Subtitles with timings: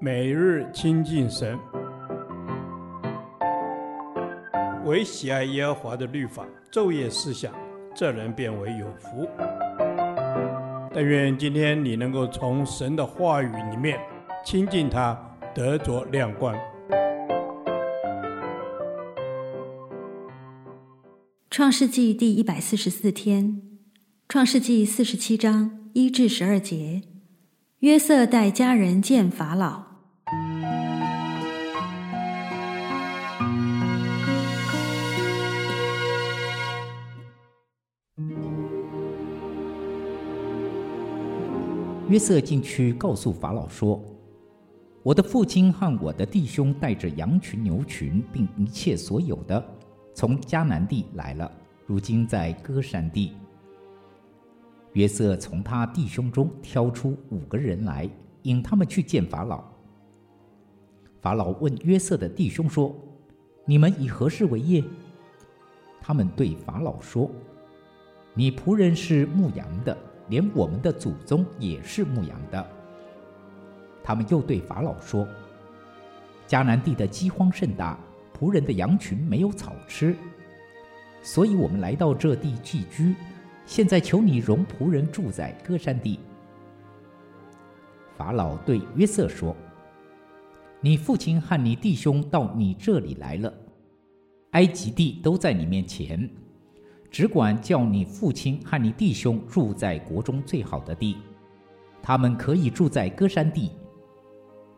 [0.00, 1.58] 每日亲近神，
[4.84, 7.52] 唯喜爱耶和华的律法，昼夜思想，
[7.94, 9.28] 这人便为有福。
[10.92, 13.98] 但愿今天你能够从神的话语里面
[14.44, 15.18] 亲近他，
[15.54, 16.54] 得着亮光。
[21.50, 23.62] 创世纪第一百四十四天，
[24.28, 27.02] 创世纪四十七章一至十二节，
[27.84, 29.82] 约瑟带家人见法老。
[42.08, 44.02] 约瑟进去告诉法老说
[45.04, 49.62] ：“我的父亲和我的弟兄带着羊群、牛群，并一切所有的，
[50.14, 51.52] 从迦南地来了，
[51.84, 53.34] 如今在歌珊地。”
[54.94, 58.08] 约瑟从他弟兄中挑出五个人来，
[58.42, 59.62] 引他们去见法老。
[61.20, 62.94] 法老问约瑟的弟兄说
[63.64, 64.82] ：“你们以何事为业？”
[66.02, 67.30] 他们对法老说
[68.34, 69.96] ：“你仆人是牧羊的。”
[70.28, 72.66] 连我们的祖宗也是牧羊的。
[74.02, 75.28] 他们又对法老说
[76.48, 77.98] ：“迦南地的饥荒甚大，
[78.32, 80.16] 仆人的羊群没有草吃，
[81.20, 83.14] 所以我们来到这地寄居。
[83.66, 86.18] 现在求你容仆人住在歌山地。”
[88.16, 89.56] 法老对约瑟说
[90.80, 93.52] ：“你父亲和你弟兄到你这里来了，
[94.52, 96.28] 埃及地都在你面前。”
[97.10, 101.18] 只管叫你父亲和你弟兄住在国中最好的地，
[102.02, 103.70] 他们可以住在歌山地。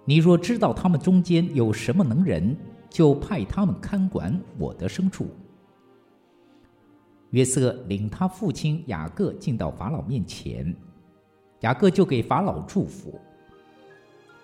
[0.04, 2.54] 你若知道他们中间有什么能人，
[2.90, 5.28] 就派他们看管我的牲畜。
[7.30, 10.74] 约瑟领他父亲雅各进到法老面前，
[11.60, 13.20] 雅各就给法老祝福。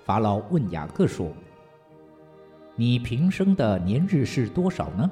[0.04, 1.30] 法老问雅各说
[2.74, 5.08] ：“你平生的年日是多少呢？”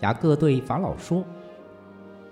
[0.00, 1.24] 雅各对法老说：“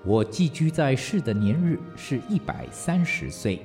[0.04, 3.64] 我寄居在世的年日是一百三十岁，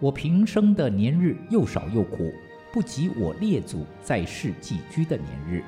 [0.00, 2.32] 我平生的年日又少又苦，
[2.72, 5.62] 不及我列祖在世寄居的年日。”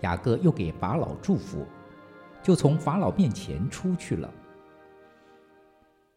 [0.00, 1.66] 雅各又给法老祝福，
[2.42, 4.32] 就从法老面前出去了。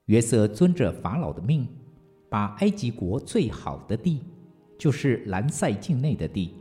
[0.06, 1.68] 约瑟遵着法老的命，
[2.30, 4.22] 把埃及国最好的地，
[4.78, 6.56] 就是兰塞境内的地。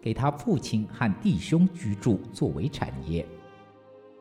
[0.00, 3.26] 给他父亲和弟兄居住作为产业。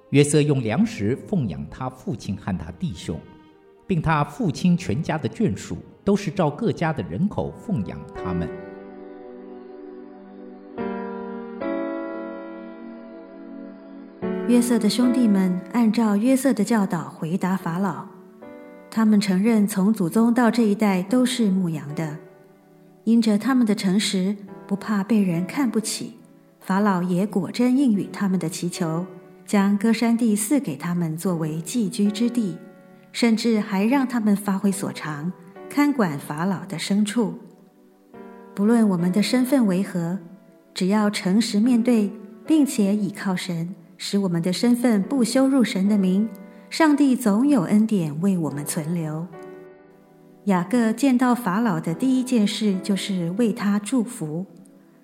[0.10, 3.20] 约瑟用粮食奉养他父亲和他弟兄，
[3.86, 8.65] 并他父亲全家的眷属，都是照各家的人口奉养他们。
[14.48, 18.06] 约瑟的兄弟们按照约瑟的教导回答法老，
[18.92, 22.20] 他们承认从祖宗到这一代都是牧羊的，
[23.06, 24.36] 因着他们的诚实。
[24.68, 26.16] 不怕被人看不起，
[26.60, 29.06] 法老也果真应允他们的祈求，
[29.46, 32.58] 将歌珊地赐给他们作为寄居之地，
[33.12, 35.32] 甚至还让他们发挥所长，
[35.70, 37.36] 看管法老的牲畜。
[38.56, 40.18] 不论我们的身份为何，
[40.74, 42.12] 只要诚实面对，
[42.48, 46.30] 并且倚靠神，使我们的身份不羞辱神的名，
[46.70, 49.28] 上帝总有恩典为我们存留。
[50.46, 54.46] 雅各见到法老的第一件事，就是为他祝福。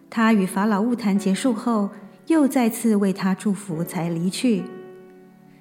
[0.10, 1.90] 他与法老晤谈结束后，
[2.28, 4.64] 又再次为他祝福，才离去。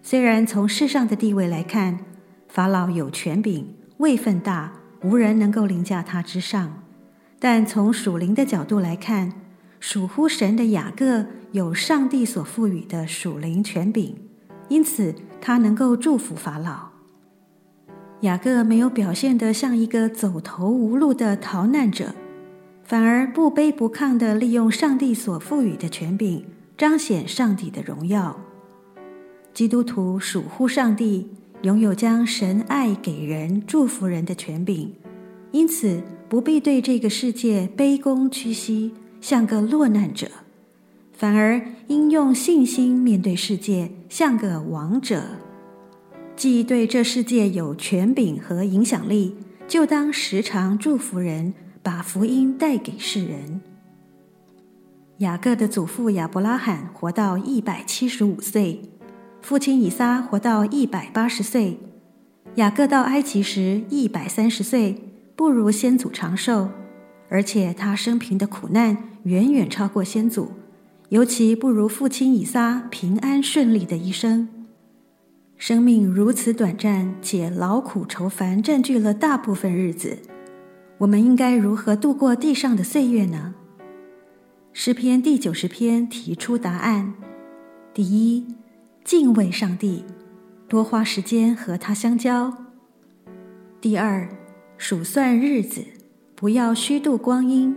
[0.03, 2.01] 虽然从世上的地位来看，
[2.49, 3.67] 法老有权柄，
[3.99, 6.69] 位分大，无人能够凌驾他之上；
[7.39, 9.33] 但从属灵的角度来看，
[9.81, 14.15] 属乎神的雅各有上帝所赋予的属灵权柄，
[14.69, 16.91] 因此他能够祝福法老。
[18.21, 22.15] 雅各没有表现得像一个走投无路的逃难者，
[22.85, 26.45] 反而不卑不亢地利用上帝所赋予的权柄，
[26.77, 28.39] 彰显上帝的荣耀。
[29.55, 31.31] 基督徒属乎上帝，
[31.63, 34.93] 拥有将神爱给人、祝福人的权柄，
[35.51, 40.29] 因此不必对这个世界卑躬屈膝，像个落难者，
[41.13, 45.23] 反而应用信心面对世界，像个王者。
[46.37, 49.37] 既对这世界有权柄和影响力，
[49.69, 51.53] 就当时常祝福人，
[51.83, 53.61] 把福音带给世人。
[55.19, 58.81] 雅各的祖父亚伯拉罕活到一百七十五岁，
[59.43, 61.79] 父亲以撒活到一百八十岁，
[62.55, 66.71] 雅各到埃及时一百三十岁，不如先祖长寿，
[67.31, 70.51] 而且他生平的苦难远远超过先祖，
[71.11, 74.49] 尤其不如父亲以撒平安顺利的一生。
[75.57, 80.19] 生命如此短暂，且劳苦愁烦占据了大部分日子，
[80.99, 83.55] 我们应该如何度过地上的岁月呢？
[84.73, 87.15] 诗篇第九十篇提出答案：
[87.95, 88.47] 第一，
[89.05, 90.05] 敬畏上帝，
[90.67, 92.53] 多花时间和他相交；
[93.81, 94.29] 第二，
[94.79, 95.85] 数算日子，
[96.41, 97.75] 不要虚度光阴；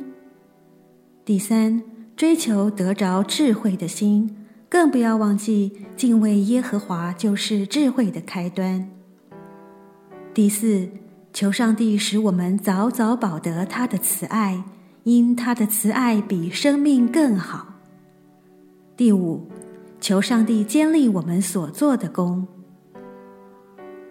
[1.25, 1.83] 第三，
[2.15, 4.38] 追求得着智慧的心，
[4.69, 8.88] 更不要忘记敬畏耶和华就是智慧的开端；
[10.33, 10.88] 第四，
[11.33, 14.63] 求上帝使我们早早保得他的慈爱。
[15.04, 17.74] 因他的慈爱比生命更好。
[18.95, 19.45] 第五，
[20.00, 22.48] 求上帝坚立我们所做的工。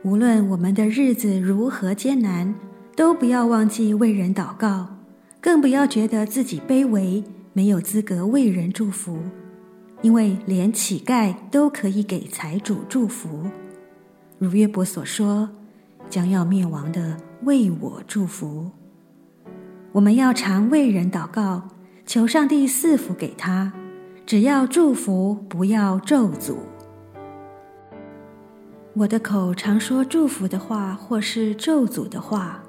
[0.02, 2.54] 无论我们的日子如何艰难，
[2.94, 4.86] 都不要忘记为人祷告，
[5.40, 9.18] 更不要觉得自己卑微，没有资格为人祝福，
[10.02, 13.46] 因为连乞丐都可以给财主祝福。
[14.38, 15.48] 如约伯所说
[16.10, 18.70] ：“将要灭亡的为我祝福。”
[19.92, 21.68] 我们要常为人祷告，
[22.06, 23.72] 求上帝赐福给他。
[24.24, 26.56] 只要祝福，不要咒诅。
[28.94, 32.61] 我的口常说祝福的话，或是咒诅的话。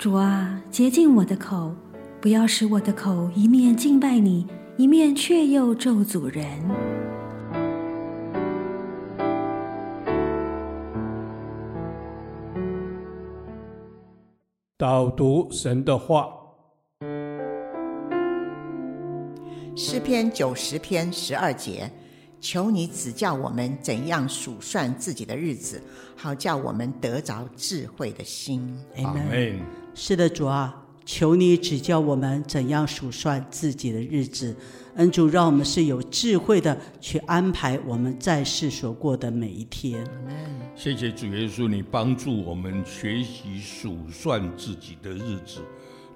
[0.00, 1.76] 主啊，洁净我的口，
[2.22, 4.46] 不要使我的口一面敬拜你，
[4.78, 6.42] 一面却又咒诅人。
[14.78, 16.30] 导读神的话，
[19.76, 21.90] 诗篇九十篇十二节，
[22.40, 25.82] 求你指教我们怎样数算自己的日子，
[26.16, 28.74] 好叫我们得着智慧的心。
[28.96, 29.60] 阿门。
[30.02, 30.74] 是的，主啊，
[31.04, 34.56] 求你指教我们怎样数算自己的日子。
[34.94, 40.02] 恩主，让我们是有智慧的去安排我们在世所过的每一天。
[40.74, 45.60] 谢谢主耶稣，你帮助我们学习数算自己的日子。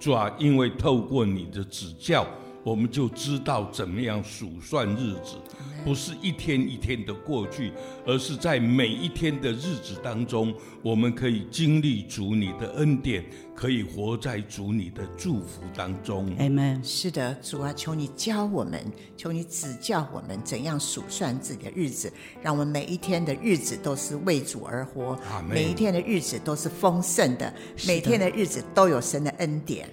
[0.01, 2.27] 主啊，因为透过你的指教，
[2.65, 5.37] 我们就知道怎么样数算日子，
[5.85, 7.73] 不是一天一天的过去，
[8.07, 10.53] 而是在每一天的日子当中，
[10.83, 13.23] 我们可以经历主你的恩典，
[13.55, 16.35] 可以活在主你的祝福当中。
[16.39, 16.83] 阿门。
[16.83, 18.83] 是的，主啊，求你教我们，
[19.15, 22.11] 求你指教我们怎样数算自己的日子，
[22.43, 27.53] 让我们每一天的日子都是为主而活，每一天的日子都是丰盛的，
[27.87, 29.87] 每天的日子都有神的恩典。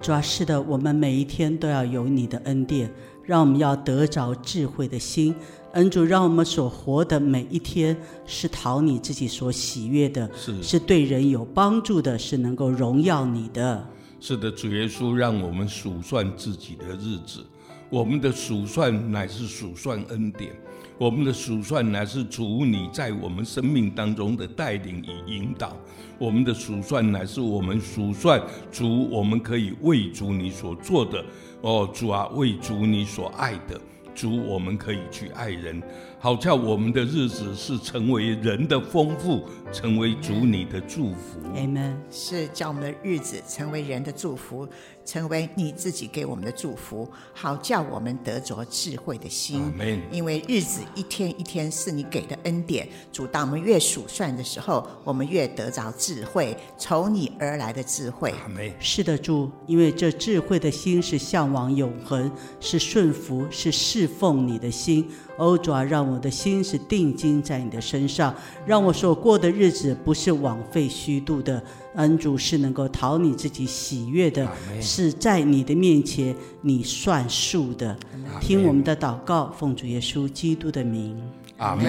[0.00, 2.92] 主啊，是的，我们每一天都要有你的恩典，
[3.24, 5.34] 让我们要得着智慧的心。
[5.72, 7.96] 恩主，让我们所活的每一天
[8.26, 13.86] 是讨你自己所喜悦的，是是对人有帮助的，是能够荣耀你的。
[14.18, 17.44] 是的，主耶稣，让我们数算自己的日子。
[17.90, 20.52] 我们的数算乃是数算恩典，
[20.98, 25.76] 我们的数算乃是主你在我们生命当中的带领与引导。
[26.18, 28.42] 我们的数算乃是我们数算
[28.72, 31.24] 主，我们可以为主你所做的
[31.60, 33.80] 哦，主啊，为主你所爱的。
[34.12, 35.80] 主，我们可以去爱人，
[36.20, 41.38] 好叫我们的日子是成为人的丰富，成为主你的祝福。
[41.54, 41.94] Amen。
[42.10, 44.68] 是叫我们的日子成为人的祝福，
[45.04, 49.62] 成为你自己给我们的祝福，好叫我们得着智慧的心。
[49.78, 50.00] Amen。
[50.10, 58.34] 因为日子一天一天是你给的恩典，主，当我们越数算的时候，我们越得着智慧，从你而来的智慧。
[58.48, 58.72] Amen。
[58.80, 62.28] 是的，主，因为这智慧的心是向往永恒，
[62.58, 65.08] 是顺服，是侍奉你的心。
[65.36, 68.34] 欧，主啊，让我的心是定睛在你的身上，
[68.64, 71.62] 让我所过的日子不是枉费虚度的。
[71.96, 74.48] 恩主是能够讨你自己喜悦的，
[74.80, 77.94] 是在你的面前你算数的。
[78.40, 81.20] 听我们的祷告，奉主耶稣基督的名。
[81.58, 81.84] 阿门。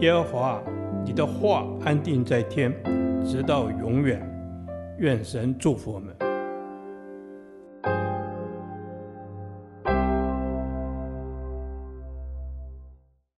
[0.00, 0.62] 耶和华，
[1.04, 2.72] 你的话安定在天，
[3.22, 4.26] 直到永远。
[4.98, 6.31] 愿神祝福我们。